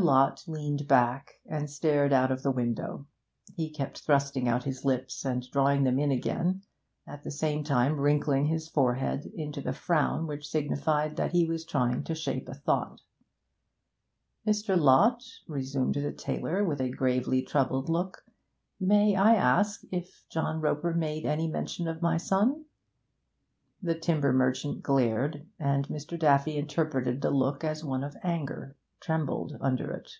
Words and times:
Lott 0.00 0.44
leaned 0.46 0.86
back 0.86 1.40
and 1.44 1.68
stared 1.68 2.12
out 2.12 2.30
of 2.30 2.44
the 2.44 2.52
window. 2.52 3.04
He 3.56 3.68
kept 3.68 3.98
thrusting 4.04 4.46
out 4.46 4.62
his 4.62 4.84
lips 4.84 5.24
and 5.24 5.44
drawing 5.50 5.82
them 5.82 5.98
in 5.98 6.12
again, 6.12 6.62
at 7.04 7.24
the 7.24 7.32
same 7.32 7.64
time 7.64 7.98
wrinkling 7.98 8.46
his 8.46 8.68
forehead 8.68 9.24
into 9.34 9.60
the 9.60 9.72
frown 9.72 10.28
which 10.28 10.46
signified 10.46 11.16
that 11.16 11.32
he 11.32 11.44
was 11.46 11.64
trying 11.64 12.04
to 12.04 12.14
shape 12.14 12.48
a 12.48 12.54
thought. 12.54 13.00
'Mr. 14.46 14.78
Lott,' 14.78 15.40
resumed 15.48 15.96
the 15.96 16.12
tailor, 16.12 16.62
with 16.64 16.80
a 16.80 16.90
gravely 16.90 17.42
troubled 17.42 17.88
look, 17.88 18.24
'may 18.78 19.16
I 19.16 19.34
ask 19.34 19.82
if 19.90 20.24
John 20.30 20.60
Roper 20.60 20.94
made 20.94 21.26
any 21.26 21.48
mention 21.48 21.88
of 21.88 22.00
my 22.00 22.18
son?' 22.18 22.66
The 23.82 23.98
timber 23.98 24.32
merchant 24.32 24.80
glared, 24.80 25.48
and 25.58 25.88
Mr. 25.88 26.16
Daffy, 26.16 26.56
interpreting 26.56 27.18
the 27.18 27.32
look 27.32 27.64
as 27.64 27.82
one 27.84 28.04
of 28.04 28.16
anger, 28.22 28.76
trembled 29.00 29.56
under 29.60 29.92
it. 29.92 30.10